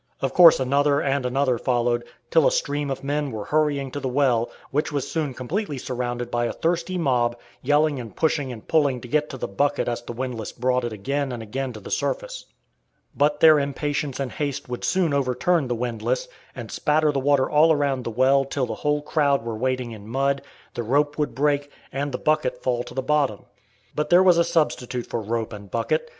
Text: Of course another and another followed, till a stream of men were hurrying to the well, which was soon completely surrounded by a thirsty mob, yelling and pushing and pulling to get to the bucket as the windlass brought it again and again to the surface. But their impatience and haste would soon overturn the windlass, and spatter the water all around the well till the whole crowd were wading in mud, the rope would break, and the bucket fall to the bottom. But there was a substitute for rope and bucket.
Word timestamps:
Of 0.19 0.33
course 0.33 0.59
another 0.59 0.99
and 0.99 1.27
another 1.27 1.59
followed, 1.59 2.03
till 2.31 2.47
a 2.47 2.51
stream 2.51 2.89
of 2.89 3.03
men 3.03 3.29
were 3.31 3.45
hurrying 3.45 3.91
to 3.91 3.99
the 3.99 4.07
well, 4.07 4.49
which 4.71 4.91
was 4.91 5.07
soon 5.11 5.35
completely 5.35 5.77
surrounded 5.77 6.31
by 6.31 6.45
a 6.45 6.53
thirsty 6.53 6.97
mob, 6.97 7.37
yelling 7.61 7.99
and 7.99 8.15
pushing 8.15 8.51
and 8.51 8.67
pulling 8.67 8.99
to 9.01 9.07
get 9.07 9.29
to 9.29 9.37
the 9.37 9.47
bucket 9.47 9.87
as 9.87 10.01
the 10.01 10.11
windlass 10.13 10.53
brought 10.53 10.83
it 10.83 10.91
again 10.91 11.31
and 11.31 11.43
again 11.43 11.71
to 11.73 11.79
the 11.79 11.91
surface. 11.91 12.45
But 13.15 13.41
their 13.41 13.59
impatience 13.59 14.19
and 14.19 14.31
haste 14.31 14.67
would 14.67 14.83
soon 14.83 15.13
overturn 15.13 15.67
the 15.67 15.75
windlass, 15.75 16.27
and 16.55 16.71
spatter 16.71 17.11
the 17.11 17.19
water 17.19 17.47
all 17.47 17.71
around 17.71 18.03
the 18.03 18.09
well 18.09 18.43
till 18.43 18.65
the 18.65 18.73
whole 18.81 19.03
crowd 19.03 19.45
were 19.45 19.53
wading 19.55 19.91
in 19.91 20.07
mud, 20.07 20.41
the 20.73 20.81
rope 20.81 21.19
would 21.19 21.35
break, 21.35 21.69
and 21.91 22.11
the 22.11 22.17
bucket 22.17 22.63
fall 22.63 22.81
to 22.85 22.95
the 22.95 23.03
bottom. 23.03 23.45
But 23.93 24.09
there 24.09 24.23
was 24.23 24.39
a 24.39 24.43
substitute 24.43 25.05
for 25.05 25.21
rope 25.21 25.53
and 25.53 25.69
bucket. 25.69 26.09